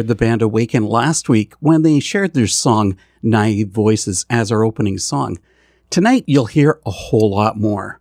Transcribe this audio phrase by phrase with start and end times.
[0.00, 4.64] Heard the band Awaken last week when they shared their song Naive Voices as our
[4.64, 5.38] opening song.
[5.90, 8.00] Tonight you'll hear a whole lot more.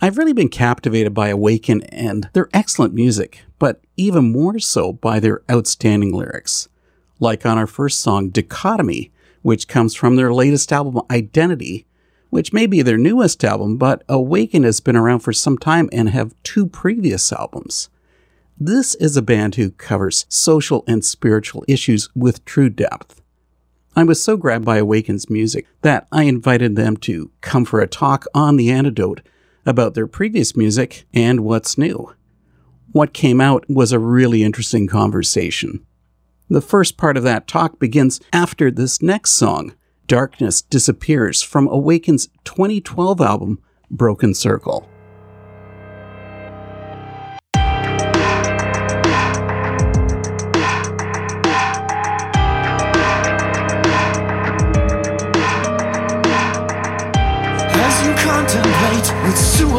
[0.00, 5.20] I've really been captivated by Awaken and their excellent music, but even more so by
[5.20, 6.68] their outstanding lyrics.
[7.20, 9.12] Like on our first song, Dichotomy,
[9.42, 11.86] which comes from their latest album, Identity,
[12.30, 16.10] which may be their newest album, but Awaken has been around for some time and
[16.10, 17.88] have two previous albums.
[18.62, 23.22] This is a band who covers social and spiritual issues with true depth.
[23.96, 27.86] I was so grabbed by Awaken's music that I invited them to come for a
[27.86, 29.22] talk on The Antidote
[29.64, 32.14] about their previous music and what's new.
[32.92, 35.86] What came out was a really interesting conversation.
[36.50, 39.72] The first part of that talk begins after this next song,
[40.06, 44.86] Darkness Disappears, from Awaken's 2012 album, Broken Circle.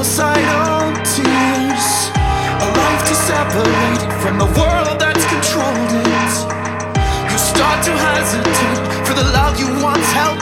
[0.03, 2.09] Suicidal tears.
[2.61, 6.33] A life to separate from the world that's controlled it.
[7.29, 10.40] You start to hesitate for the love you once held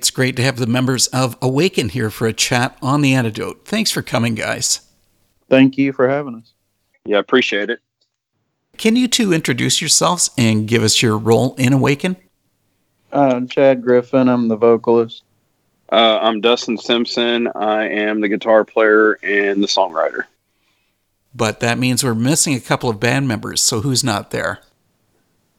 [0.00, 3.66] It's great to have the members of Awaken here for a chat on the antidote.
[3.66, 4.80] Thanks for coming, guys.
[5.50, 6.54] Thank you for having us.
[7.04, 7.80] Yeah, appreciate it.
[8.78, 12.16] Can you two introduce yourselves and give us your role in Awaken?
[13.12, 15.22] Uh, I'm Chad Griffin, I'm the vocalist.
[15.92, 17.48] Uh, I'm Dustin Simpson.
[17.54, 20.22] I am the guitar player and the songwriter.
[21.34, 24.60] But that means we're missing a couple of band members, so who's not there?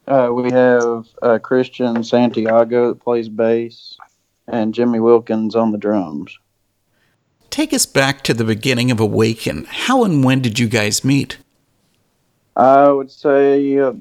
[0.07, 3.97] Uh, we have uh, Christian Santiago that plays bass,
[4.47, 6.37] and Jimmy Wilkins on the drums.
[7.49, 9.65] Take us back to the beginning of Awaken.
[9.65, 11.37] How and when did you guys meet?
[12.55, 13.93] I would say, uh,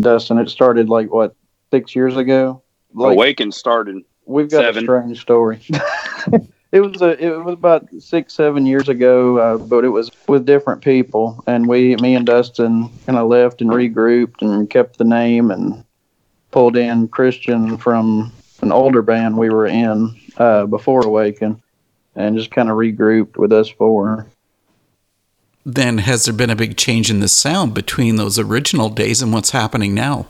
[0.00, 1.34] Dustin, it started like what
[1.70, 2.62] six years ago.
[2.94, 4.02] Like, Awaken started.
[4.26, 4.84] we've got seven.
[4.84, 5.60] a strange story.
[6.72, 10.46] it was a, it was about six, seven years ago, uh, but it was with
[10.46, 15.04] different people, and we, me and Dustin, kind of left and regrouped and kept the
[15.04, 15.84] name and
[16.50, 18.30] pulled in Christian from
[18.62, 21.62] an older band we were in uh, before Awaken,
[22.14, 24.26] and just kind of regrouped with us four.
[25.64, 29.32] Then has there been a big change in the sound between those original days and
[29.32, 30.26] what's happening now?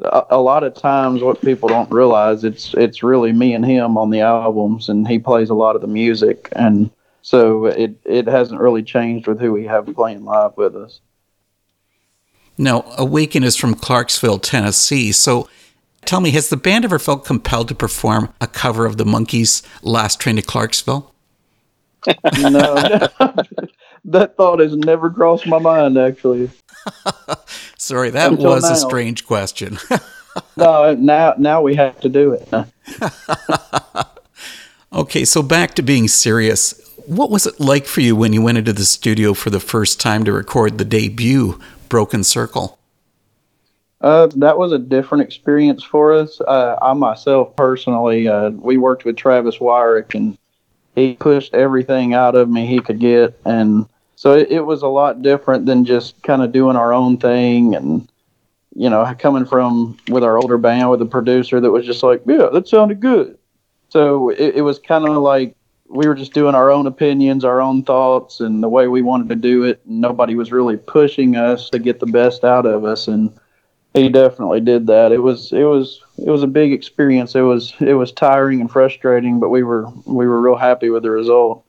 [0.00, 3.96] a, a lot of times what people don't realize it's it's really me and him
[3.96, 6.90] on the albums and he plays a lot of the music and
[7.22, 11.00] so it it hasn't really changed with who we have playing live with us
[12.56, 15.10] Now, Awaken is from Clarksville, Tennessee.
[15.10, 15.48] So
[16.06, 19.62] tell me, has the band ever felt compelled to perform a cover of the Monkees'
[19.82, 21.12] Last Train to Clarksville?
[22.38, 22.74] no
[24.04, 26.50] that thought has never crossed my mind actually
[27.78, 29.78] Sorry, that Until was a strange question.
[30.56, 32.46] no now now we have to do it
[34.92, 36.80] okay, so back to being serious.
[37.06, 40.00] What was it like for you when you went into the studio for the first
[40.00, 42.78] time to record the debut, Broken Circle?
[44.04, 46.38] Uh, that was a different experience for us.
[46.42, 50.36] Uh, I myself personally, uh, we worked with Travis Wyrick, and
[50.94, 54.88] he pushed everything out of me he could get, and so it, it was a
[54.88, 58.06] lot different than just kind of doing our own thing, and
[58.74, 62.20] you know, coming from with our older band with a producer that was just like,
[62.26, 63.38] yeah, that sounded good.
[63.88, 65.56] So it, it was kind of like
[65.88, 69.30] we were just doing our own opinions, our own thoughts, and the way we wanted
[69.30, 69.80] to do it.
[69.86, 73.32] Nobody was really pushing us to get the best out of us, and
[73.94, 75.12] he definitely did that.
[75.12, 77.34] It was it was it was a big experience.
[77.34, 81.04] It was it was tiring and frustrating, but we were we were real happy with
[81.04, 81.64] the result.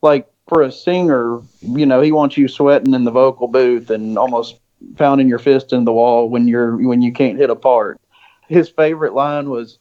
[0.00, 4.16] Like for a singer, you know, he wants you sweating in the vocal booth and
[4.16, 4.58] almost
[4.96, 8.00] pounding your fist in the wall when you're when you can't hit a part.
[8.48, 9.78] His favorite line was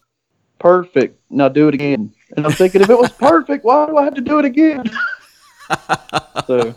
[0.59, 1.19] perfect.
[1.29, 2.13] Now do it again.
[2.35, 4.83] And I'm thinking if it was perfect, why do I have to do it again?
[6.47, 6.75] so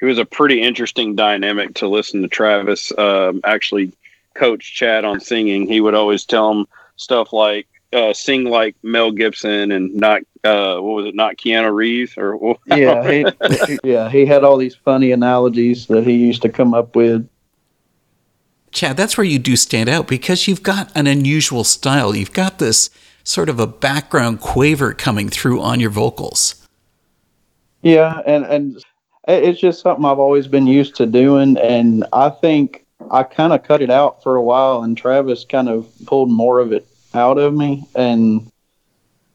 [0.00, 3.92] It was a pretty interesting dynamic to listen to Travis um, actually
[4.34, 5.66] coach Chad on singing.
[5.66, 10.78] He would always tell him stuff like, uh, sing like Mel Gibson and not, uh,
[10.78, 12.16] what was it, not Keanu Reeves?
[12.16, 16.74] or yeah, he, yeah, he had all these funny analogies that he used to come
[16.74, 17.28] up with.
[18.70, 22.14] Chad, that's where you do stand out because you've got an unusual style.
[22.14, 22.90] You've got this
[23.24, 26.66] sort of a background quaver coming through on your vocals.
[27.82, 28.84] Yeah, and and it-
[29.28, 33.62] it's just something I've always been used to doing, and I think I kind of
[33.62, 37.38] cut it out for a while, and Travis kind of pulled more of it out
[37.38, 38.50] of me, and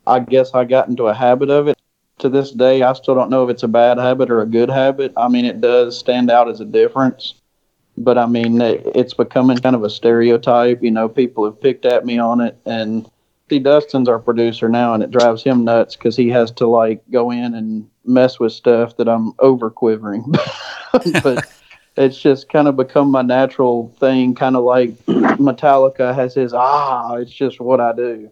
[0.08, 1.78] I guess I got into a habit of it.
[2.20, 4.70] To this day, I still don't know if it's a bad habit or a good
[4.70, 5.14] habit.
[5.18, 7.36] I mean, it does stand out as a difference,
[7.98, 10.82] but I mean, it, it's becoming kind of a stereotype.
[10.82, 13.10] You know, people have picked at me on it, and
[13.50, 17.04] see, Dustin's our producer now, and it drives him nuts because he has to like
[17.12, 20.26] go in and mess with stuff that I'm over quivering.
[21.24, 21.48] but
[21.98, 27.16] it's just kind of become my natural thing, kind of like Metallica has his ah.
[27.16, 28.32] It's just what I do.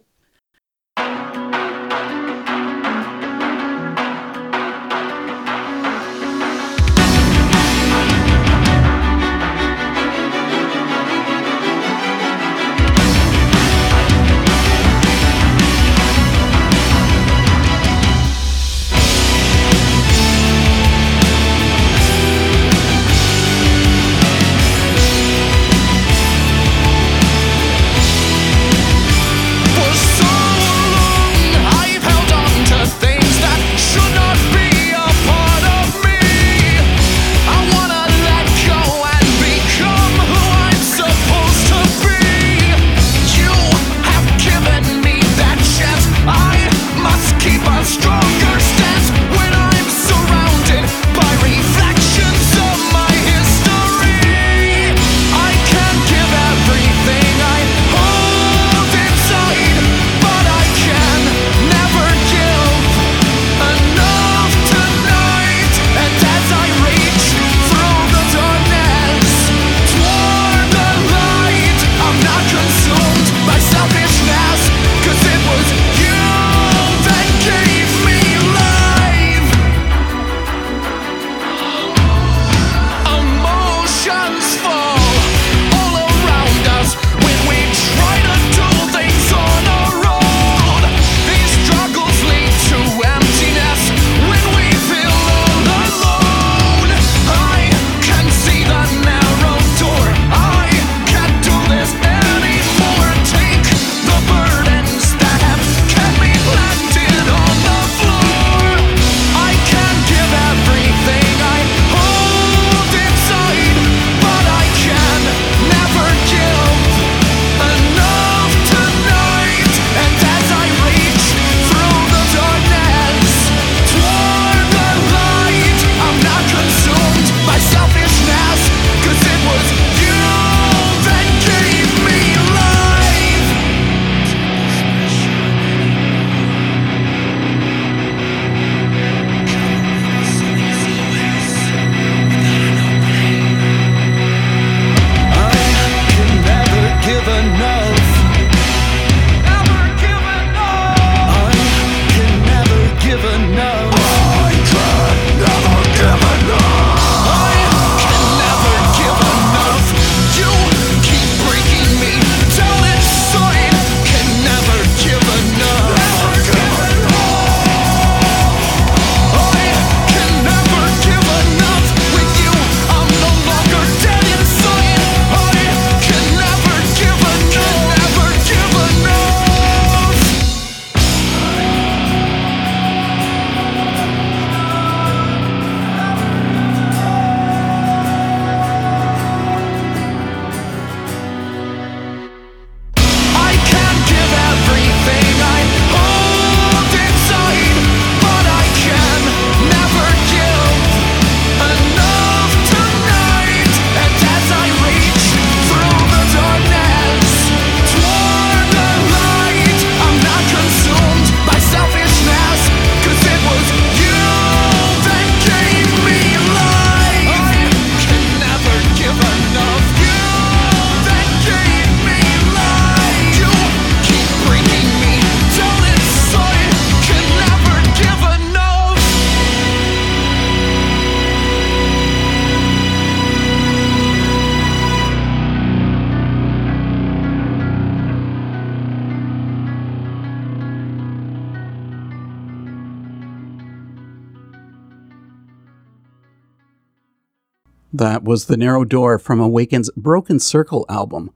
[248.12, 251.30] That was The Narrow Door from Awaken's Broken Circle album.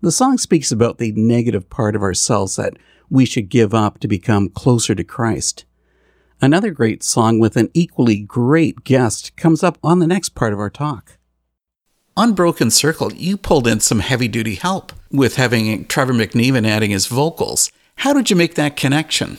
[0.00, 2.78] The song speaks about the negative part of ourselves that
[3.10, 5.66] we should give up to become closer to Christ.
[6.40, 10.58] Another great song with an equally great guest comes up on the next part of
[10.58, 11.18] our talk.
[12.16, 16.92] On Broken Circle, you pulled in some heavy duty help with having Trevor McNeven adding
[16.92, 17.70] his vocals.
[17.96, 19.38] How did you make that connection?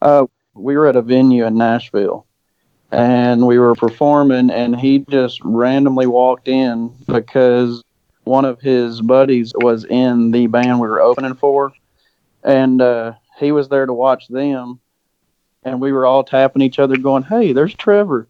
[0.00, 2.24] Uh, we were at a venue in Nashville
[2.92, 7.82] and we were performing and he just randomly walked in because
[8.24, 11.72] one of his buddies was in the band we were opening for
[12.42, 14.80] and uh, he was there to watch them
[15.62, 18.26] and we were all tapping each other going hey there's trevor.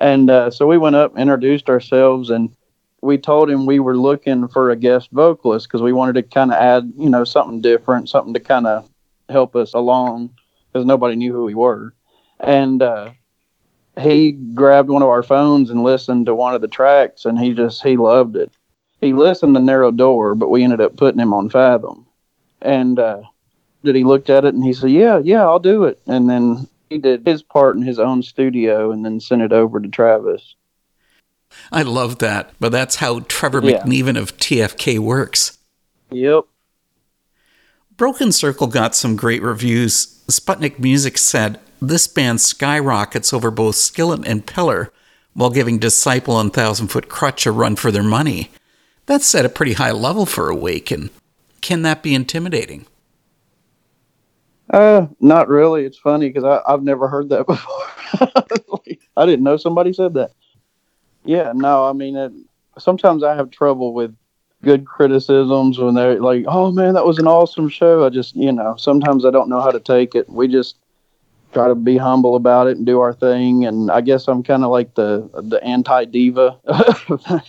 [0.00, 2.54] And uh, so we went up introduced ourselves and
[3.02, 6.50] we told him we were looking for a guest vocalist because we wanted to kind
[6.50, 8.88] of add you know something different something to kind of
[9.28, 10.30] help us along
[10.72, 11.94] because nobody knew who we were.
[12.40, 13.10] And uh,
[14.00, 17.52] he grabbed one of our phones and listened to one of the tracks and he
[17.52, 18.50] just he loved it
[19.00, 22.06] he listened to narrow door but we ended up putting him on fathom
[22.62, 23.20] and uh
[23.84, 26.66] did he looked at it and he said yeah yeah i'll do it and then
[26.88, 30.54] he did his part in his own studio and then sent it over to travis
[31.70, 33.82] I love that, but that's how Trevor Yeah.
[33.82, 35.58] McNeven of TFK works.
[36.10, 36.44] yep
[37.98, 40.22] Broken Circle got some great reviews.
[40.28, 44.92] Sputnik Music said this band skyrockets over both Skillet and Pillar
[45.34, 48.50] while giving Disciple and Thousand Foot Crutch a run for their money.
[49.06, 51.10] That's at a pretty high level for Awaken.
[51.60, 52.86] Can that be intimidating?
[54.72, 58.80] uh not really it's funny because i've never heard that before
[59.16, 60.32] i didn't know somebody said that
[61.24, 62.32] yeah no i mean it,
[62.78, 64.14] sometimes i have trouble with
[64.62, 68.52] good criticisms when they're like oh man that was an awesome show i just you
[68.52, 70.76] know sometimes i don't know how to take it we just
[71.52, 73.64] try to be humble about it and do our thing.
[73.64, 76.58] And i guess i'm kind of like the the anti diva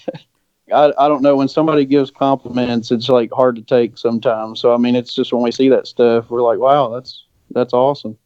[0.74, 1.36] I, I don't know.
[1.36, 4.60] When somebody gives compliments it's like hard to take sometimes.
[4.60, 7.74] So i mean it's just when we see that stuff we're like wow that's that's
[7.74, 8.18] awesome.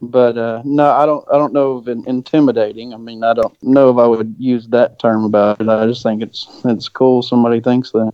[0.00, 2.92] But uh no i don't i don't know if in, intimidating.
[2.94, 5.68] I mean i don't know if i would use that term about it.
[5.68, 8.12] I just think it's it's cool somebody thinks that.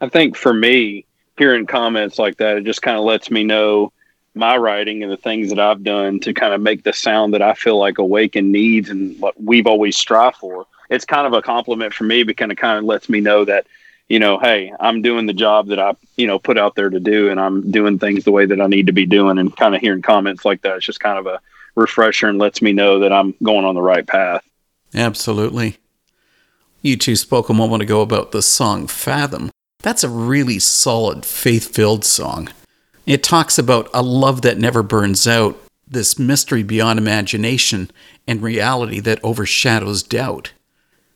[0.00, 3.92] I think for me, hearing comments like that, it just kind of lets me know
[4.34, 7.42] my writing and the things that I've done to kind of make the sound that
[7.42, 10.66] I feel like Awaken needs and what we've always strived for.
[10.90, 13.66] It's kind of a compliment for me because it kind of lets me know that,
[14.08, 17.00] you know, hey, I'm doing the job that I, you know, put out there to
[17.00, 19.74] do and I'm doing things the way that I need to be doing and kind
[19.74, 20.76] of hearing comments like that.
[20.76, 21.40] It's just kind of a
[21.74, 24.44] refresher and lets me know that I'm going on the right path.
[24.94, 25.76] Absolutely.
[26.80, 29.50] You two spoke a moment ago about the song Fathom.
[29.82, 32.48] That's a really solid, faith filled song.
[33.08, 37.90] It talks about a love that never burns out, this mystery beyond imagination,
[38.26, 40.52] and reality that overshadows doubt.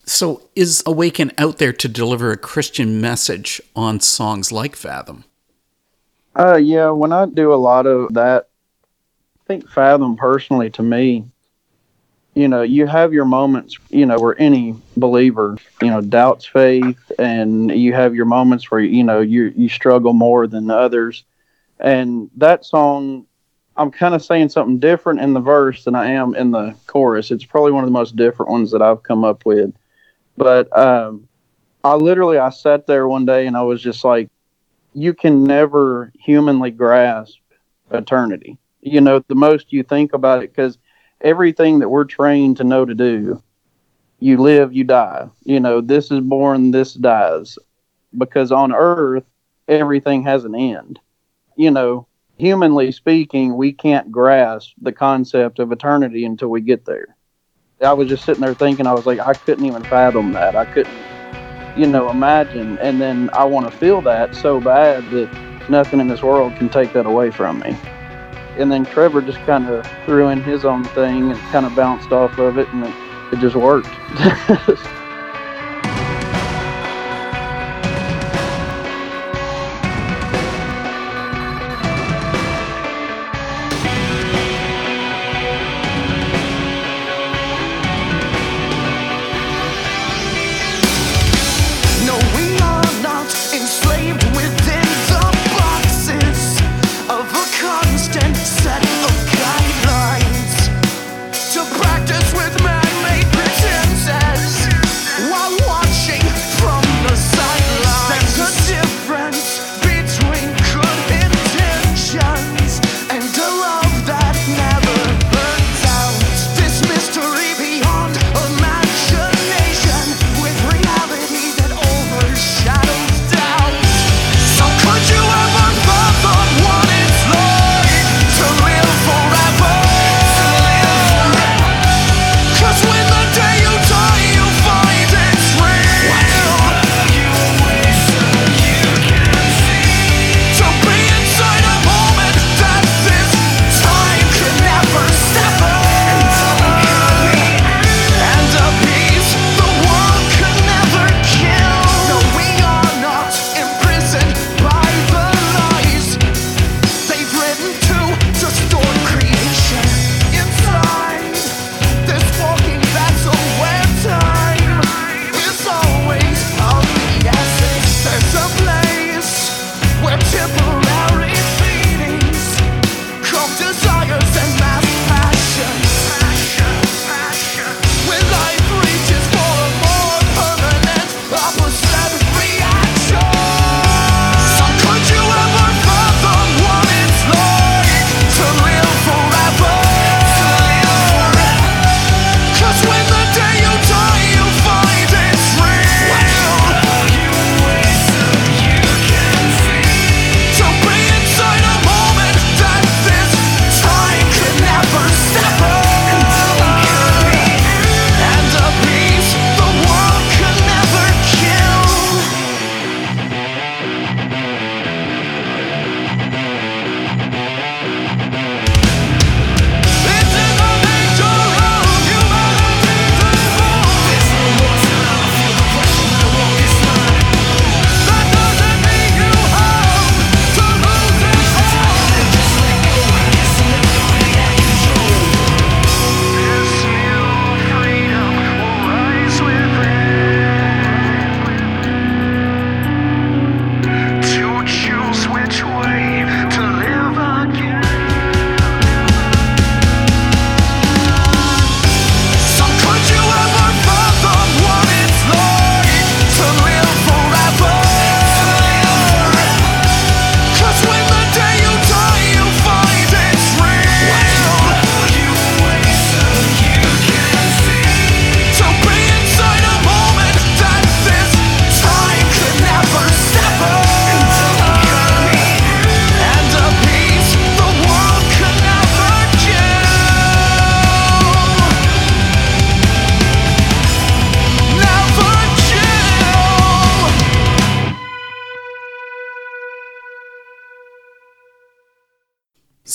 [0.03, 5.25] So, is Awaken out there to deliver a Christian message on songs like Fathom?
[6.35, 8.47] Uh, yeah, when I do a lot of that,
[9.41, 11.25] I think Fathom personally to me,
[12.33, 17.11] you know, you have your moments, you know, where any believer, you know, doubts faith,
[17.19, 21.23] and you have your moments where you know you you struggle more than others,
[21.79, 23.25] and that song,
[23.75, 27.31] I'm kind of saying something different in the verse than I am in the chorus.
[27.31, 29.73] It's probably one of the most different ones that I've come up with,
[30.37, 31.27] but um,
[31.83, 34.29] I literally I sat there one day and I was just like
[34.93, 37.39] you can never humanly grasp
[37.91, 38.57] eternity.
[38.81, 40.77] You know, the most you think about it, because
[41.21, 43.41] everything that we're trained to know to do,
[44.19, 45.27] you live, you die.
[45.43, 47.57] You know, this is born, this dies.
[48.17, 49.25] Because on earth,
[49.67, 50.99] everything has an end.
[51.55, 57.15] You know, humanly speaking, we can't grasp the concept of eternity until we get there.
[57.81, 60.55] I was just sitting there thinking, I was like, I couldn't even fathom that.
[60.55, 60.93] I couldn't
[61.75, 62.77] you know, imagine.
[62.79, 66.69] And then I want to feel that so bad that nothing in this world can
[66.69, 67.75] take that away from me.
[68.57, 72.11] And then Trevor just kind of threw in his own thing and kind of bounced
[72.11, 72.93] off of it, and it,
[73.33, 73.89] it just worked.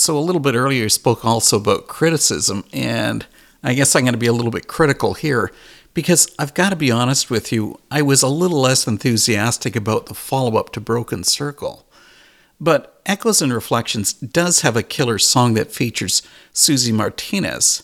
[0.09, 3.27] So, a little bit earlier, you spoke also about criticism, and
[3.61, 5.51] I guess I'm going to be a little bit critical here
[5.93, 10.07] because I've got to be honest with you, I was a little less enthusiastic about
[10.07, 11.87] the follow up to Broken Circle.
[12.59, 17.83] But Echoes and Reflections does have a killer song that features Susie Martinez,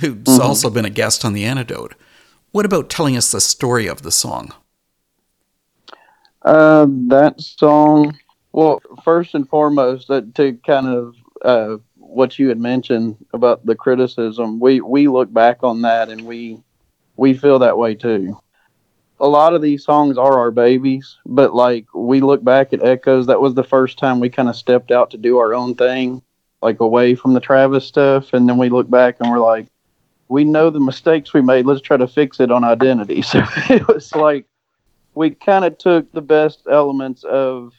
[0.00, 0.40] who's mm-hmm.
[0.40, 1.94] also been a guest on The Antidote.
[2.52, 4.54] What about telling us the story of the song?
[6.40, 8.16] Uh, that song,
[8.52, 13.74] well, first and foremost, that to kind of uh, what you had mentioned about the
[13.74, 16.58] criticism, we we look back on that and we
[17.16, 18.38] we feel that way too.
[19.18, 23.26] A lot of these songs are our babies, but like we look back at Echoes,
[23.26, 26.22] that was the first time we kind of stepped out to do our own thing,
[26.60, 29.68] like away from the Travis stuff, and then we look back and we're like,
[30.28, 31.64] we know the mistakes we made.
[31.64, 33.22] Let's try to fix it on identity.
[33.22, 34.46] So it was like
[35.14, 37.72] we kind of took the best elements of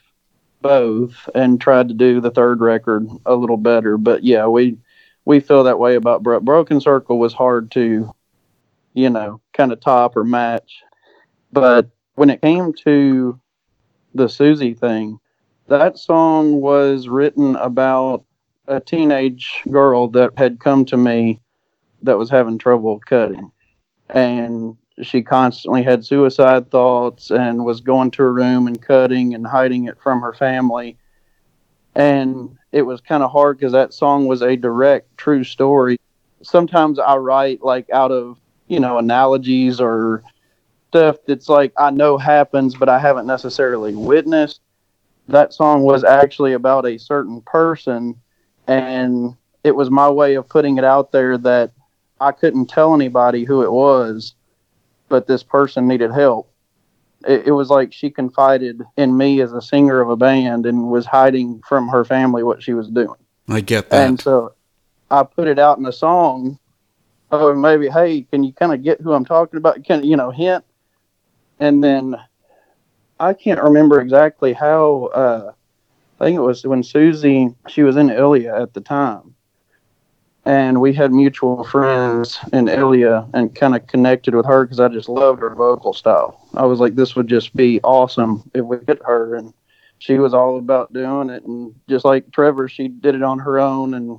[0.60, 3.96] both and tried to do the third record a little better.
[3.96, 4.78] But yeah, we
[5.24, 8.14] we feel that way about Bro- Broken Circle was hard to,
[8.94, 10.82] you know, kind of top or match.
[11.52, 13.38] But when it came to
[14.14, 15.18] the Susie thing,
[15.68, 18.24] that song was written about
[18.66, 21.40] a teenage girl that had come to me
[22.02, 23.50] that was having trouble cutting.
[24.08, 29.46] And she constantly had suicide thoughts and was going to her room and cutting and
[29.46, 30.96] hiding it from her family.
[31.94, 35.98] And it was kind of hard because that song was a direct, true story.
[36.42, 40.22] Sometimes I write like out of, you know, analogies or
[40.88, 44.60] stuff that's like I know happens, but I haven't necessarily witnessed.
[45.28, 48.14] That song was actually about a certain person,
[48.66, 51.72] and it was my way of putting it out there that
[52.20, 54.34] I couldn't tell anybody who it was
[55.08, 56.52] but this person needed help.
[57.26, 60.88] It, it, was like she confided in me as a singer of a band and
[60.88, 63.18] was hiding from her family what she was doing.
[63.48, 64.06] I get that.
[64.06, 64.54] And so
[65.10, 66.58] I put it out in a song.
[67.32, 69.84] Oh, maybe, hey, can you kind of get who I'm talking about?
[69.84, 70.64] Can you know hint?
[71.58, 72.16] And then
[73.18, 75.06] I can't remember exactly how.
[75.06, 75.52] Uh,
[76.20, 79.34] I think it was when Susie she was in Ilya at the time,
[80.44, 84.88] and we had mutual friends in Ilya and kind of connected with her because I
[84.88, 86.40] just loved her vocal style.
[86.54, 89.52] I was like, this would just be awesome if we get her, and
[89.98, 91.44] she was all about doing it.
[91.44, 94.18] And just like Trevor, she did it on her own and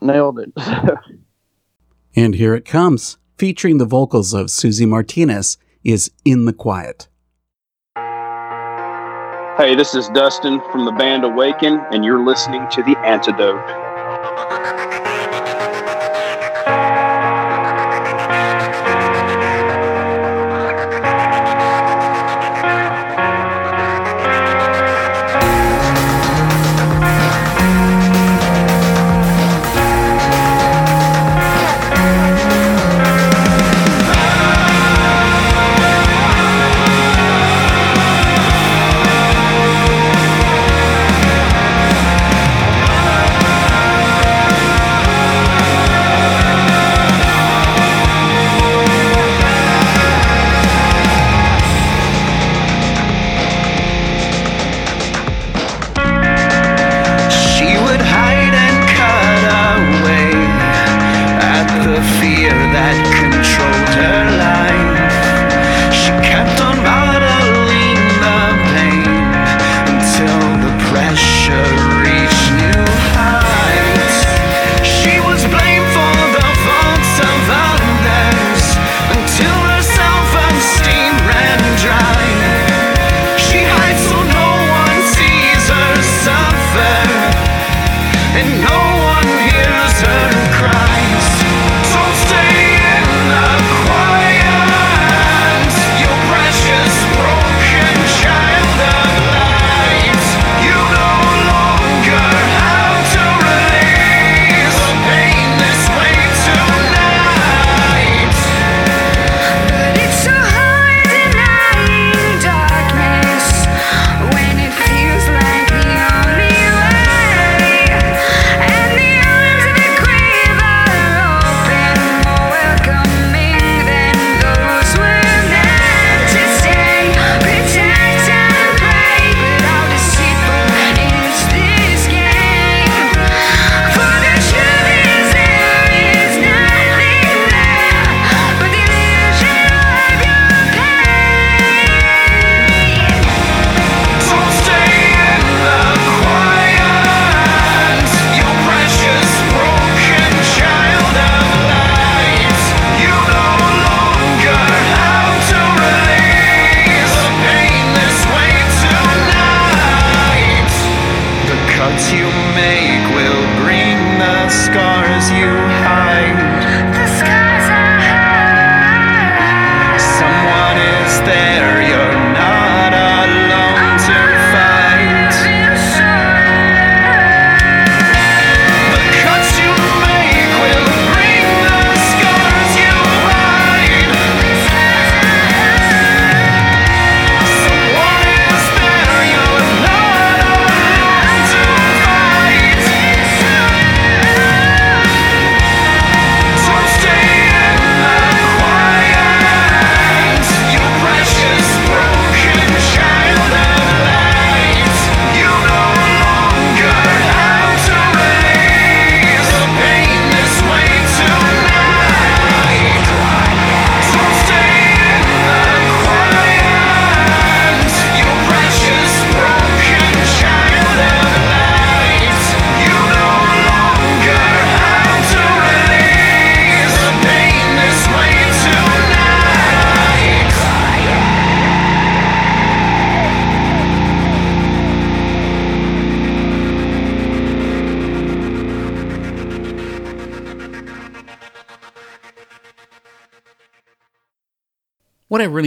[0.00, 0.52] nailed it.
[2.16, 7.08] and here it comes, featuring the vocals of Susie Martinez, is "In the Quiet."
[9.58, 13.58] Hey, this is Dustin from the band Awaken, and you're listening to The Antidote.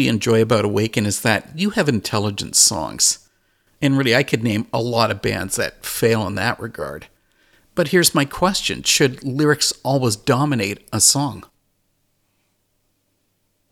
[0.02, 3.30] Really enjoy about Awaken is that you have intelligent songs.
[3.82, 7.08] And really, I could name a lot of bands that fail in that regard.
[7.76, 11.44] But here's my question Should lyrics always dominate a song?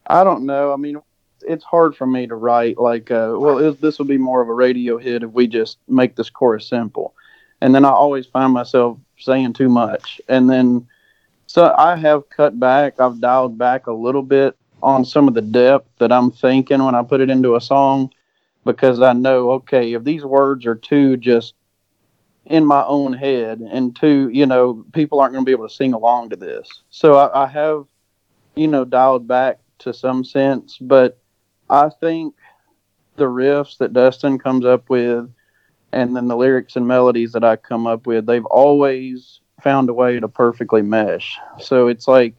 [0.06, 0.72] I don't know.
[0.72, 1.02] I mean,
[1.42, 4.54] it's hard for me to write like, uh, well, this would be more of a
[4.54, 7.16] radio hit if we just make this chorus simple.
[7.62, 10.22] And then I always find myself saying too much.
[10.28, 10.88] And then,
[11.48, 15.42] so I have cut back, I've dialed back a little bit on some of the
[15.42, 18.12] depth that I'm thinking when I put it into a song
[18.66, 21.54] because I know, okay, if these words are too just
[22.46, 25.74] in my own head and too, you know, people aren't going to be able to
[25.74, 26.68] sing along to this.
[26.90, 27.86] So I, I have,
[28.56, 31.20] you know, dialed back to some sense, but
[31.70, 32.36] I think
[33.16, 35.30] the riffs that Dustin comes up with
[35.92, 39.94] and then the lyrics and melodies that I come up with, they've always found a
[39.94, 41.38] way to perfectly mesh.
[41.60, 42.36] So it's like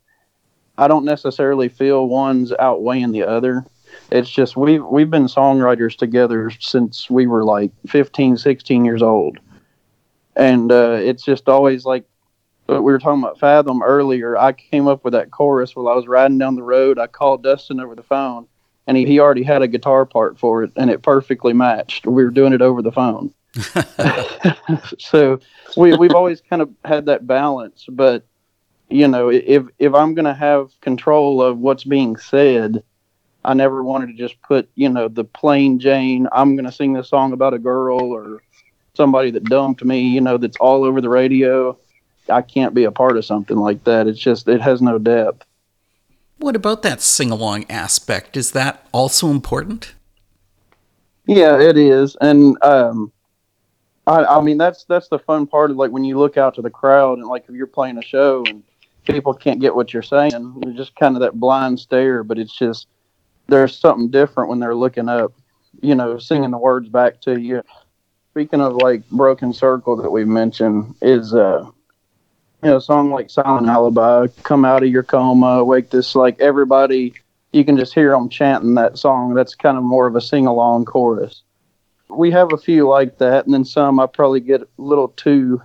[0.81, 3.67] I don't necessarily feel one's outweighing the other.
[4.11, 9.39] It's just we've we've been songwriters together since we were like 15, 16 years old.
[10.37, 12.07] And uh, it's just always like
[12.67, 14.39] but we were talking about Fathom earlier.
[14.39, 17.01] I came up with that chorus while I was riding down the road.
[17.01, 18.47] I called Dustin over the phone,
[18.87, 22.07] and he, he already had a guitar part for it, and it perfectly matched.
[22.07, 23.35] We were doing it over the phone.
[25.01, 25.41] so
[25.77, 27.87] we, we've always kind of had that balance.
[27.89, 28.25] But,
[28.91, 32.83] you know, if, if I'm going to have control of what's being said,
[33.45, 36.93] I never wanted to just put, you know, the plain Jane, I'm going to sing
[36.93, 38.43] this song about a girl or
[38.95, 41.79] somebody that dumped me, you know, that's all over the radio.
[42.29, 44.07] I can't be a part of something like that.
[44.07, 45.47] It's just it has no depth.
[46.39, 48.37] What about that sing along aspect?
[48.37, 49.95] Is that also important?
[51.27, 53.13] Yeah, it is, and um,
[54.07, 56.63] I, I mean that's that's the fun part of like when you look out to
[56.63, 58.63] the crowd and like if you're playing a show and
[59.05, 62.23] people can't get what you're saying, you're just kind of that blind stare.
[62.23, 62.89] But it's just
[63.49, 65.33] there's something different when they're looking up,
[65.81, 67.63] you know, singing the words back to you.
[68.33, 71.69] Speaking of like broken circle that we mentioned is uh
[72.63, 76.39] you know, a song like Silent Alibi, Come Out of Your Coma, Wake This, like
[76.41, 77.15] everybody,
[77.53, 79.35] you can just hear them chanting that song.
[79.35, 81.43] That's kind of more of a sing along chorus.
[82.09, 85.63] We have a few like that, and then some I probably get a little too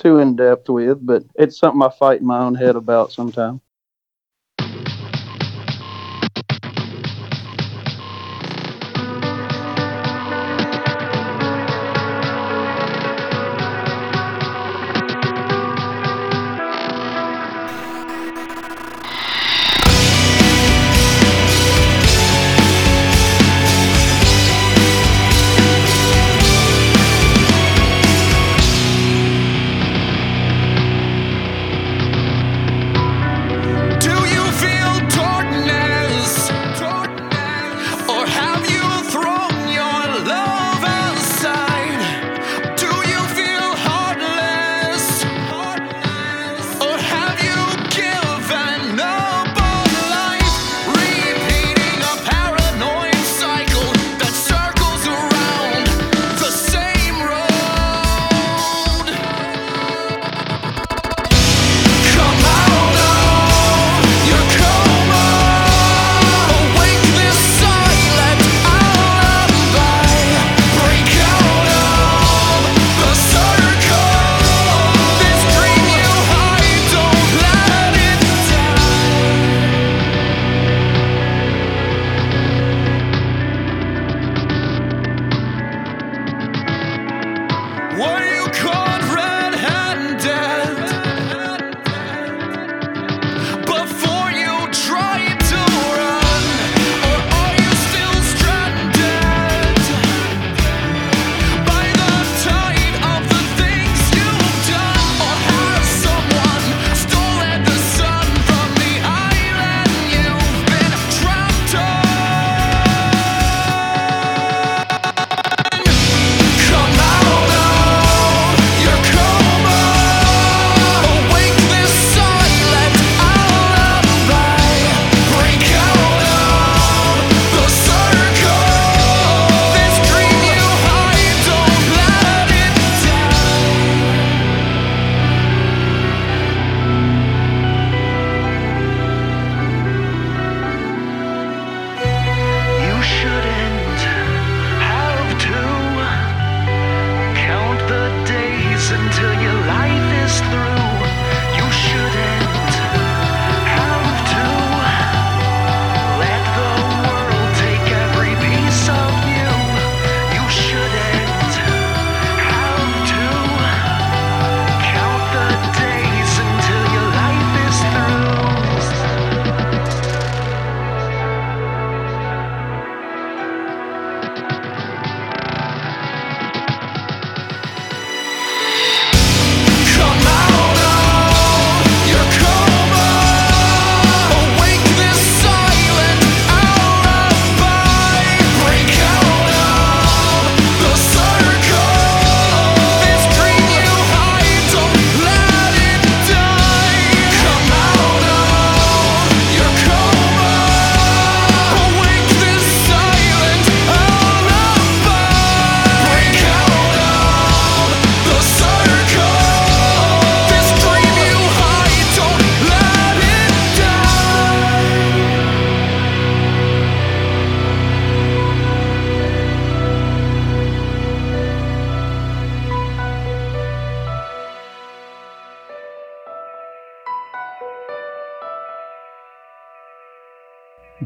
[0.00, 3.60] too in depth with, but it's something I fight in my own head about sometimes.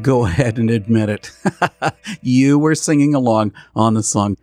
[0.05, 1.31] Go ahead and admit it.
[2.21, 4.37] you were singing along on the song.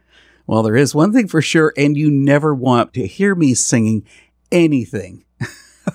[0.45, 4.05] Well, there is one thing for sure, and you never want to hear me singing
[4.51, 5.25] anything.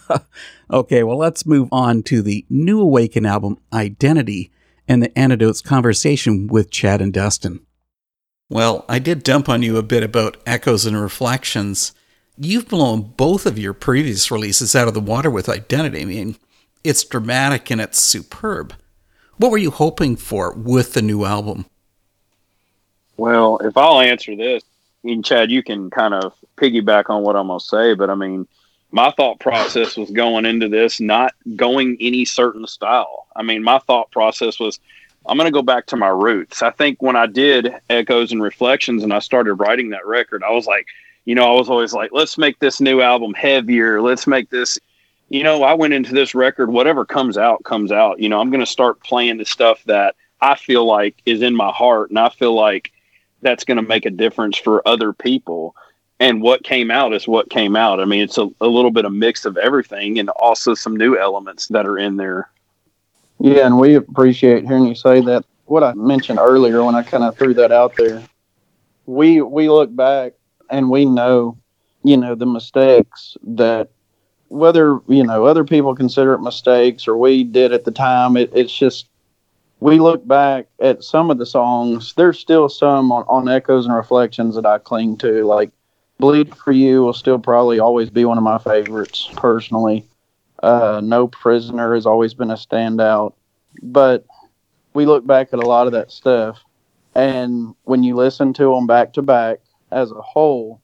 [0.71, 4.53] okay, well, let's move on to the new Awaken album, Identity,
[4.87, 7.59] and the Antidotes conversation with Chad and Dustin.
[8.49, 11.93] Well, I did dump on you a bit about Echoes and Reflections.
[12.37, 16.03] You've blown both of your previous releases out of the water with Identity.
[16.03, 16.37] I mean,
[16.85, 18.73] it's dramatic and it's superb.
[19.37, 21.65] What were you hoping for with the new album?
[23.17, 24.63] Well, if I'll answer this,
[25.07, 28.15] mean, Chad, you can kind of piggyback on what I'm going to say, but I
[28.15, 28.45] mean,
[28.91, 33.27] my thought process was going into this not going any certain style.
[33.35, 34.79] I mean, my thought process was
[35.25, 36.61] I'm going to go back to my roots.
[36.61, 40.51] I think when I did Echoes and Reflections and I started writing that record, I
[40.51, 40.87] was like,
[41.25, 44.01] you know, I was always like, let's make this new album heavier.
[44.01, 44.77] Let's make this,
[45.29, 48.19] you know, I went into this record, whatever comes out, comes out.
[48.19, 51.55] You know, I'm going to start playing the stuff that I feel like is in
[51.55, 52.91] my heart and I feel like
[53.41, 55.75] that's going to make a difference for other people
[56.19, 57.99] and what came out is what came out.
[57.99, 61.17] I mean, it's a, a little bit of mix of everything and also some new
[61.17, 62.49] elements that are in there.
[63.39, 65.45] Yeah, and we appreciate hearing you say that.
[65.65, 68.23] What I mentioned earlier when I kind of threw that out there,
[69.05, 70.33] we we look back
[70.69, 71.57] and we know,
[72.03, 73.89] you know, the mistakes that
[74.49, 78.37] whether you know other people consider it mistakes or we did at the time.
[78.37, 79.07] It, it's just
[79.79, 82.13] we look back at some of the songs.
[82.15, 85.71] There's still some on, on echoes and reflections that I cling to, like
[86.19, 90.07] Bleed for You will still probably always be one of my favorites personally.
[90.63, 93.33] Uh, no Prisoner has always been a standout.
[93.83, 94.25] But
[94.93, 96.63] we look back at a lot of that stuff,
[97.13, 99.59] and when you listen to them back to back
[99.91, 100.81] as a whole,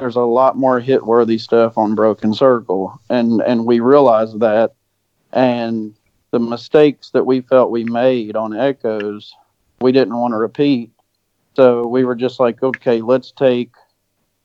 [0.00, 2.98] there's a lot more hit worthy stuff on Broken Circle.
[3.10, 4.72] And, and we realized that.
[5.32, 5.94] And
[6.30, 9.34] the mistakes that we felt we made on Echoes,
[9.80, 10.90] we didn't want to repeat.
[11.54, 13.72] So we were just like, okay, let's take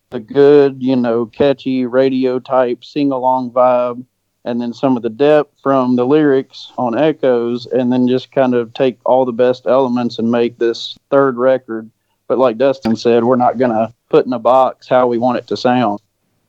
[0.10, 4.06] the good, you know, catchy radio type sing along vibe,
[4.44, 8.54] and then some of the depth from the lyrics on Echoes, and then just kind
[8.54, 11.90] of take all the best elements and make this third record.
[12.28, 15.38] But like Dustin said, we're not going to put in a box how we want
[15.38, 16.00] it to sound.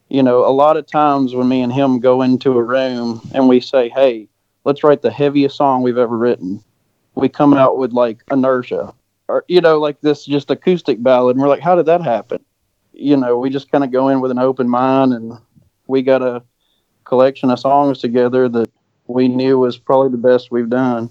[0.09, 3.49] You know, a lot of times when me and him go into a room and
[3.49, 4.29] we say, hey,
[4.65, 6.63] let's write the heaviest song we've ever written,
[7.15, 8.95] we come out with like Inertia
[9.29, 11.37] or, you know, like this just acoustic ballad.
[11.37, 12.45] And we're like, how did that happen?
[12.97, 15.39] you know, we just kind of go in with an open mind and
[15.87, 16.43] we got a
[17.05, 18.71] collection of songs together that
[19.07, 21.11] we knew was probably the best we've done.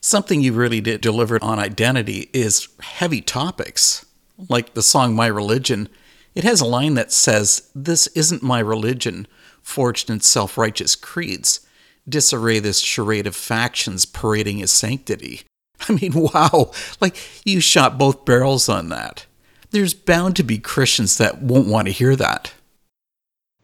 [0.00, 4.06] Something you really did deliver on identity is heavy topics,
[4.48, 5.88] like the song My Religion.
[6.34, 9.26] It has a line that says, This isn't my religion,
[9.60, 11.60] forged in self righteous creeds.
[12.08, 15.42] Disarray this charade of factions parading his sanctity.
[15.88, 19.26] I mean, wow, like you shot both barrels on that
[19.70, 22.52] there's bound to be Christians that won't want to hear that.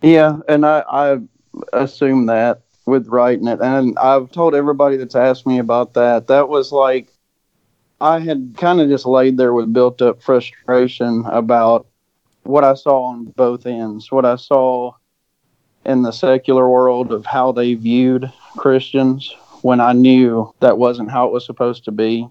[0.02, 1.18] Yeah, and I, I
[1.72, 3.60] assume that with writing it.
[3.60, 6.28] And I've told everybody that's asked me about that.
[6.28, 7.12] That was like,
[8.00, 11.86] I had kind of just laid there with built up frustration about
[12.44, 14.92] what I saw on both ends, what I saw
[15.84, 21.26] in the secular world of how they viewed Christians when I knew that wasn't how
[21.26, 22.28] it was supposed to be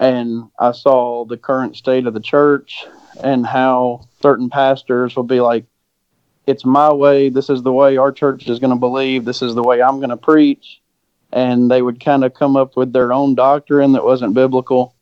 [0.00, 2.86] and I saw the current state of the church
[3.22, 5.64] and how certain pastors will be like,
[6.46, 7.28] it's my way.
[7.28, 9.24] This is the way our church is going to believe.
[9.24, 10.80] This is the way I'm going to preach.
[11.32, 14.94] And they would kind of come up with their own doctrine that wasn't biblical.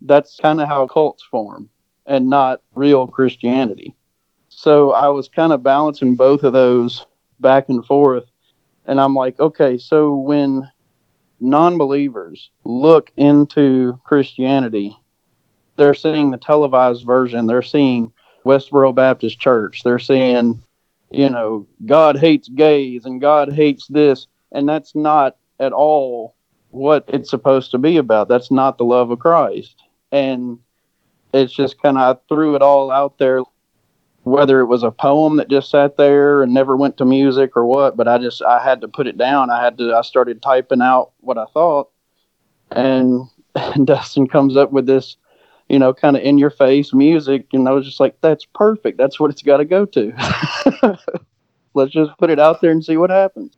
[0.00, 1.68] That's kind of how cults form
[2.06, 3.94] and not real Christianity.
[4.48, 7.04] So I was kind of balancing both of those
[7.40, 8.24] back and forth.
[8.86, 10.70] And I'm like, okay, so when
[11.40, 14.96] non believers look into Christianity,
[15.76, 17.46] they're seeing the televised version.
[17.46, 18.12] They're seeing
[18.44, 19.82] Westboro Baptist Church.
[19.82, 20.62] They're seeing,
[21.14, 24.26] you know, God hates gays and God hates this.
[24.52, 26.34] And that's not at all
[26.70, 28.28] what it's supposed to be about.
[28.28, 29.76] That's not the love of Christ.
[30.12, 30.58] And
[31.32, 33.42] it's just kind of, I threw it all out there
[34.22, 37.66] whether it was a poem that just sat there and never went to music or
[37.66, 39.50] what, but I just I had to put it down.
[39.50, 41.90] I had to I started typing out what I thought
[42.70, 45.16] and, and Dustin comes up with this,
[45.68, 48.98] you know, kind of in your face music and I was just like that's perfect.
[48.98, 50.98] That's what it's got to go to.
[51.74, 53.56] Let's just put it out there and see what happens.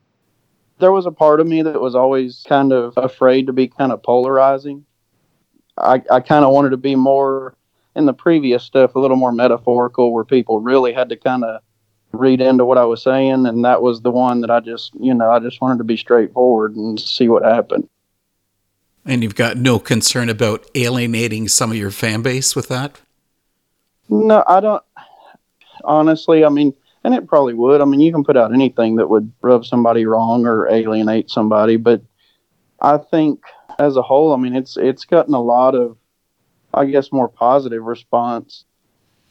[0.78, 3.92] There was a part of me that was always kind of afraid to be kind
[3.92, 4.84] of polarizing.
[5.78, 7.54] I, I kind of wanted to be more
[7.94, 11.62] in the previous stuff a little more metaphorical where people really had to kind of
[12.12, 15.12] read into what I was saying and that was the one that I just you
[15.12, 17.88] know I just wanted to be straightforward and see what happened.
[19.06, 23.00] And you've got no concern about alienating some of your fan base with that?
[24.08, 24.82] No, I don't.
[25.84, 27.80] Honestly, I mean, and it probably would.
[27.80, 31.76] I mean, you can put out anything that would rub somebody wrong or alienate somebody,
[31.76, 32.02] but
[32.80, 33.42] I think
[33.78, 35.96] as a whole, I mean, it's it's gotten a lot of,
[36.74, 38.64] I guess, more positive response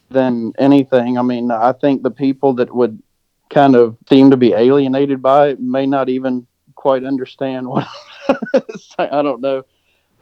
[0.10, 1.18] than anything.
[1.18, 3.02] I mean, I think the people that would
[3.50, 6.48] kind of seem to be alienated by it may not even
[6.86, 7.88] quite understand what
[9.00, 9.64] I don't know.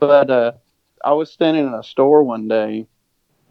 [0.00, 0.52] But uh,
[1.04, 2.86] I was standing in a store one day,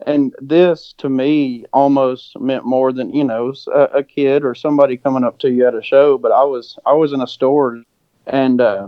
[0.07, 4.97] and this to me almost meant more than you know a, a kid or somebody
[4.97, 6.17] coming up to you at a show.
[6.17, 7.83] But I was I was in a store,
[8.25, 8.87] and uh,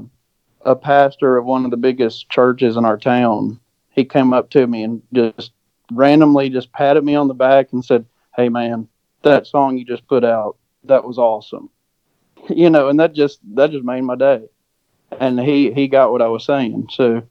[0.62, 3.60] a pastor of one of the biggest churches in our town,
[3.92, 5.52] he came up to me and just
[5.92, 8.88] randomly just patted me on the back and said, "Hey man,
[9.22, 11.70] that song you just put out, that was awesome."
[12.50, 14.48] You know, and that just that just made my day.
[15.20, 16.88] And he he got what I was saying.
[16.92, 17.24] So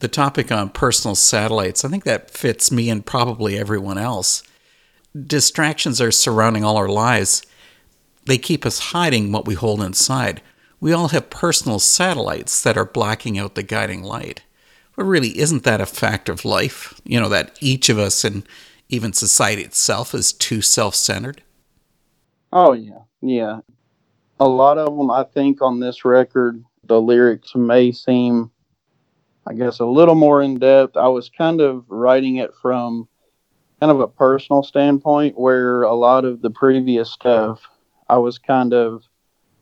[0.00, 4.42] The topic on personal satellites, I think that fits me and probably everyone else.
[5.14, 7.42] Distractions are surrounding all our lives.
[8.24, 10.40] They keep us hiding what we hold inside.
[10.80, 14.42] We all have personal satellites that are blocking out the guiding light.
[14.96, 16.98] But really, isn't that a fact of life?
[17.04, 18.44] You know, that each of us and
[18.88, 21.42] even society itself is too self centered?
[22.52, 23.60] Oh yeah, yeah.
[24.38, 28.50] A lot of them, I think, on this record, the lyrics may seem,
[29.50, 30.96] I guess, a little more in depth.
[30.96, 33.08] I was kind of writing it from
[33.80, 37.60] kind of a personal standpoint, where a lot of the previous stuff,
[38.08, 39.02] I was kind of,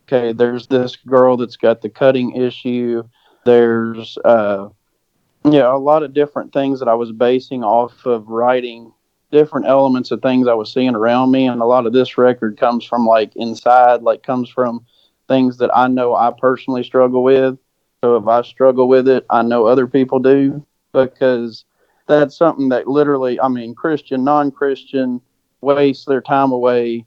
[0.05, 3.03] okay, there's this girl that's got the cutting issue.
[3.47, 4.69] There's, uh,
[5.45, 8.93] yeah, a lot of different things that I was basing off of writing
[9.31, 11.47] different elements of things I was seeing around me.
[11.47, 14.85] And a lot of this record comes from like inside, like comes from
[15.29, 17.59] things that I know I personally struggle with.
[18.05, 21.65] So if I struggle with it, I know other people do because
[22.07, 25.21] that's something that literally, I mean, Christian, non Christian
[25.61, 27.05] waste their time away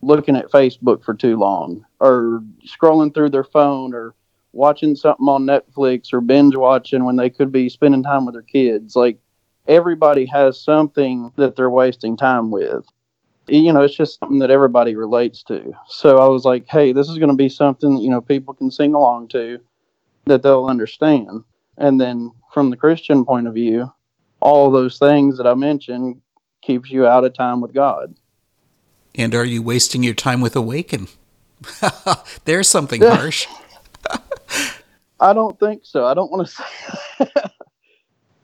[0.00, 4.14] looking at Facebook for too long or scrolling through their phone or
[4.52, 8.42] watching something on Netflix or binge watching when they could be spending time with their
[8.42, 8.96] kids.
[8.96, 9.18] Like,
[9.66, 12.86] everybody has something that they're wasting time with.
[13.46, 15.72] You know, it's just something that everybody relates to.
[15.86, 18.54] So I was like, hey, this is going to be something that, you know, people
[18.54, 19.58] can sing along to
[20.28, 21.44] that they'll understand.
[21.76, 23.92] And then from the Christian point of view,
[24.40, 26.20] all those things that I mentioned
[26.62, 28.14] keeps you out of time with God.
[29.14, 31.08] And are you wasting your time with Awaken?
[32.44, 33.46] There's something harsh.
[35.20, 36.04] I don't think so.
[36.06, 36.52] I don't want to
[37.26, 37.30] say.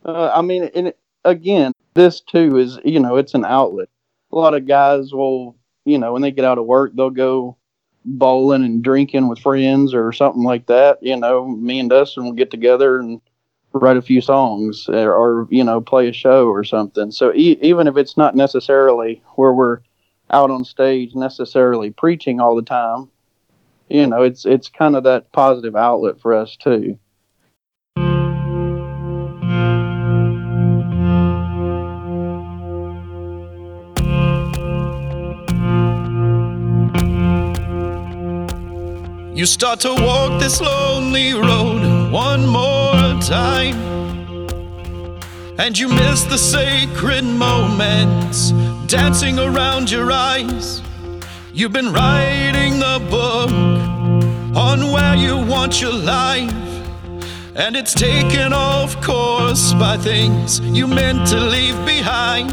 [0.05, 3.89] uh, I mean, and it, again, this too is you know it's an outlet.
[4.33, 7.57] A lot of guys will you know when they get out of work they'll go
[8.05, 11.03] bowling and drinking with friends or something like that.
[11.03, 13.21] You know, me and Dustin will get together and
[13.73, 17.11] write a few songs or, or you know play a show or something.
[17.11, 19.81] So e- even if it's not necessarily where we're
[20.31, 23.11] out on stage necessarily preaching all the time,
[23.89, 26.99] you know, it's it's kind of that positive outlet for us too.
[39.35, 43.75] You start to walk this lonely road one more time.
[45.59, 48.53] And you miss the sacred moments
[48.87, 50.83] dancing around your eyes.
[51.53, 53.51] You've been writing the book
[54.57, 56.55] on where you want your life.
[57.57, 62.53] And it's taken off course by things you meant to leave behind.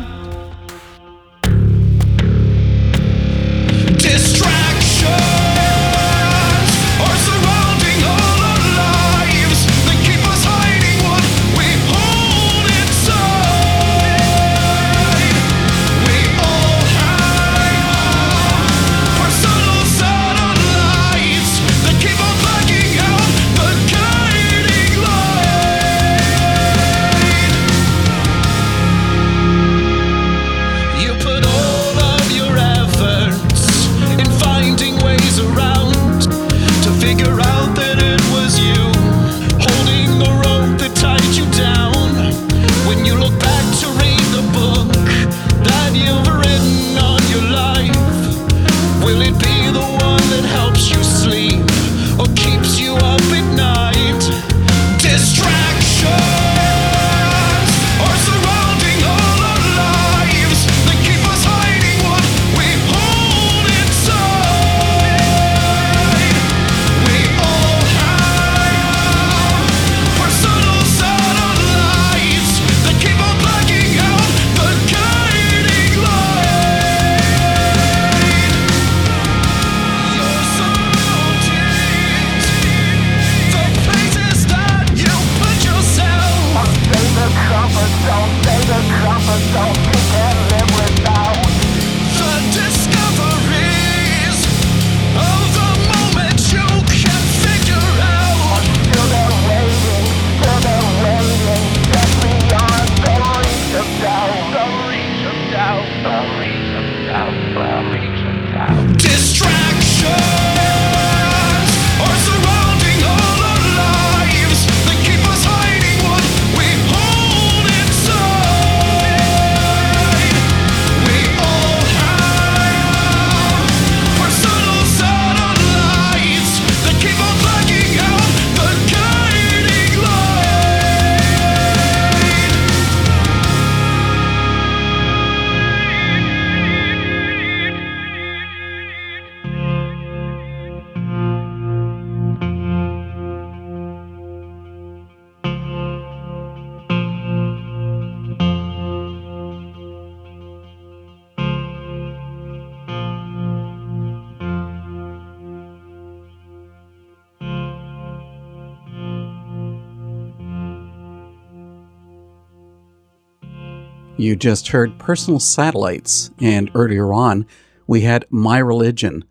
[164.21, 167.47] You just heard Personal Satellites, and earlier on,
[167.87, 169.25] we had My Religion,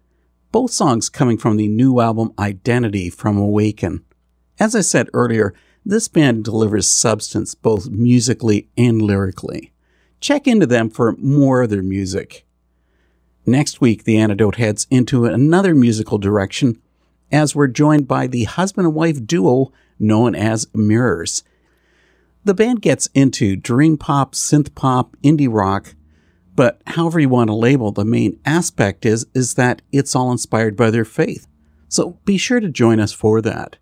[0.51, 4.05] both songs coming from the new album Identity from Awaken.
[4.59, 5.55] As I said earlier,
[5.87, 9.73] this band delivers substance both musically and lyrically.
[10.19, 12.45] Check into them for more of their music.
[13.47, 16.83] Next week, The Antidote heads into another musical direction
[17.31, 19.71] as we're joined by the husband and wife duo
[20.01, 21.45] known as Mirrors.
[22.45, 25.95] The band gets into dream pop, synth pop, indie rock,
[26.57, 30.77] but however you want to label, the main aspect is is that it's all inspired
[30.77, 31.47] by their faith.
[31.89, 33.77] So be sure to join us for that.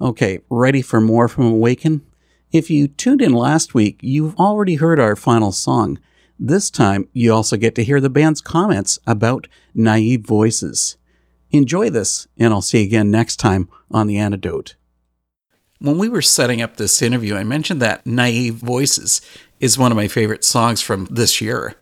[0.00, 2.06] Okay, ready for more from Awaken?
[2.52, 5.98] If you tuned in last week, you've already heard our final song.
[6.38, 10.96] This time, you also get to hear the band's comments about naive voices.
[11.50, 14.76] Enjoy this, and I'll see you again next time on The Antidote.
[15.80, 19.20] When we were setting up this interview, I mentioned that Naive Voices
[19.60, 21.76] is one of my favorite songs from this year.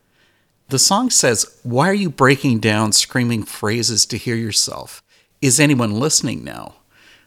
[0.69, 5.03] The song says, Why are you breaking down screaming phrases to hear yourself?
[5.41, 6.75] Is anyone listening now?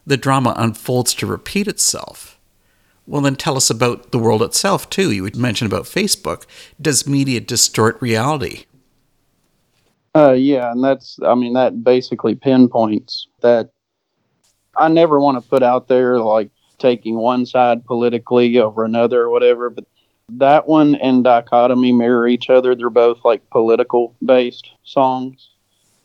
[0.06, 2.40] The drama unfolds to repeat itself.
[3.08, 5.12] Well, then tell us about the world itself, too.
[5.12, 6.46] You mentioned about Facebook.
[6.80, 8.66] Does media distort reality?
[10.16, 13.72] Uh, yeah, and that's, I mean, that basically pinpoints that
[14.76, 19.30] I never want to put out there like taking one side politically over another or
[19.30, 19.86] whatever, but
[20.30, 22.76] that one and Dichotomy mirror each other.
[22.76, 25.50] They're both like political based songs.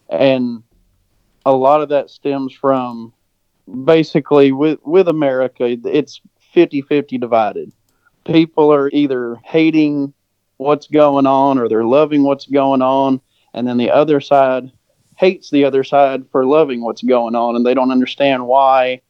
[0.08, 0.62] And
[1.44, 3.12] a lot of that stems from
[3.84, 6.20] basically with, with America, it's
[6.52, 7.72] 50 50 divided.
[8.24, 10.14] People are either hating
[10.56, 13.20] what's going on or they're loving what's going on
[13.52, 14.70] and then the other side
[15.16, 19.00] hates the other side for loving what's going on and they don't understand why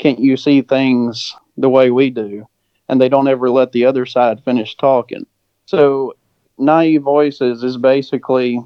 [0.00, 2.48] can't you see things the way we do?
[2.88, 5.26] And they don't ever let the other side finish talking.
[5.66, 6.16] So
[6.58, 8.64] naive voices is basically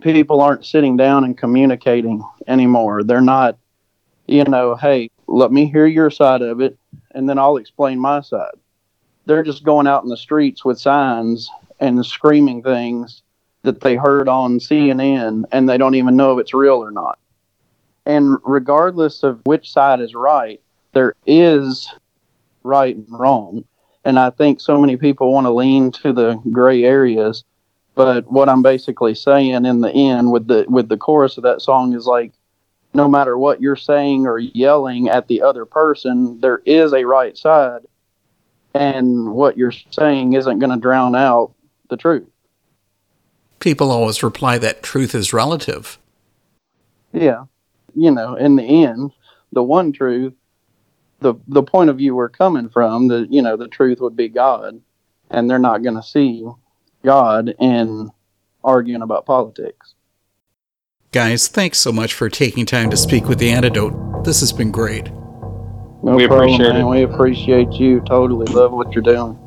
[0.00, 3.02] people aren't sitting down and communicating anymore.
[3.02, 3.58] They're not
[4.26, 6.78] you know hey let me hear your side of it
[7.10, 8.54] and then i'll explain my side.
[9.26, 11.50] They're just going out in the streets with signs
[11.80, 13.22] and screaming things
[13.62, 17.18] that they heard on CNN and they don't even know if it's real or not.
[18.06, 20.60] And regardless of which side is right,
[20.92, 21.92] there is
[22.62, 23.64] right and wrong.
[24.04, 27.44] And I think so many people want to lean to the gray areas.
[27.94, 31.62] But what I'm basically saying in the end with the with the chorus of that
[31.62, 32.32] song is like
[32.92, 37.36] no matter what you're saying or yelling at the other person, there is a right
[37.36, 37.82] side.
[38.74, 41.54] And what you're saying isn't going to drown out
[41.88, 42.28] the truth
[43.64, 45.98] people always reply that truth is relative.
[47.14, 47.44] Yeah.
[47.94, 49.12] You know, in the end,
[49.52, 50.34] the one truth,
[51.20, 54.28] the the point of view we're coming from, the you know, the truth would be
[54.28, 54.80] God.
[55.30, 56.46] And they're not gonna see
[57.02, 58.10] God in
[58.62, 59.94] arguing about politics.
[61.12, 64.24] Guys, thanks so much for taking time to speak with the antidote.
[64.24, 65.10] This has been great.
[66.02, 66.80] No we problem, appreciate man.
[66.82, 66.88] it.
[66.88, 68.00] We appreciate you.
[68.00, 69.38] Totally love what you're doing.